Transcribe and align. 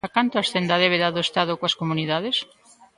A 0.07 0.09
canto 0.17 0.35
ascende 0.37 0.71
a 0.73 0.81
débeda 0.83 1.13
do 1.15 1.21
Estado 1.27 1.53
coas 1.59 1.77
comunidades? 1.81 2.37